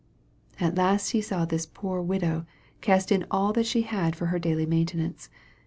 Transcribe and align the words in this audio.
At 0.59 0.73
last 0.73 1.09
he 1.11 1.21
saw 1.21 1.45
this 1.45 1.67
poor 1.67 2.01
widow 2.01 2.47
cast 2.81 3.11
in 3.11 3.23
all 3.29 3.53
that 3.53 3.67
she 3.67 3.83
had 3.83 4.15
for 4.15 4.25
her 4.33 4.39
daily 4.39 4.65
maintenance. 4.65 5.29